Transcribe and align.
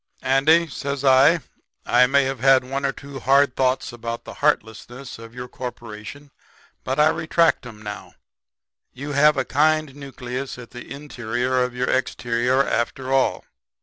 "'Andy,' 0.23 0.67
says 0.67 1.03
I, 1.05 1.41
'I 1.85 2.07
may 2.07 2.23
have 2.23 2.39
had 2.39 2.63
one 2.63 2.87
or 2.87 2.91
two 2.91 3.19
hard 3.19 3.55
thoughts 3.55 3.93
about 3.93 4.23
the 4.25 4.33
heartlessness 4.41 5.19
of 5.19 5.35
your 5.35 5.47
corporation, 5.47 6.31
but 6.83 6.99
I 6.99 7.09
retract 7.09 7.67
'em 7.67 7.83
now. 7.83 8.15
You 8.93 9.11
have 9.11 9.37
a 9.37 9.45
kind 9.45 9.93
nucleus 9.95 10.57
at 10.57 10.71
the 10.71 10.89
interior 10.89 11.61
of 11.61 11.75
your 11.75 11.87
exterior 11.87 12.65
after 12.67 13.13
all. 13.13 13.45